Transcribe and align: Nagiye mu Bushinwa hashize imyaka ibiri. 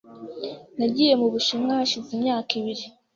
Nagiye 0.77 1.13
mu 1.21 1.27
Bushinwa 1.33 1.73
hashize 1.79 2.09
imyaka 2.17 2.49
ibiri. 2.59 2.83